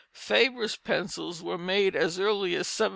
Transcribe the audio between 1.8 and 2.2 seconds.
as